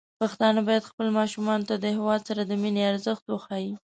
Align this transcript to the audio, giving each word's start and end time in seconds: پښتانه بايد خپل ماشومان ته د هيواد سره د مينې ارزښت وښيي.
پښتانه 0.19 0.59
بايد 0.67 0.89
خپل 0.91 1.07
ماشومان 1.19 1.59
ته 1.67 1.73
د 1.77 1.85
هيواد 1.97 2.21
سره 2.29 2.41
د 2.45 2.51
مينې 2.61 2.81
ارزښت 2.91 3.23
وښيي. 3.27 3.71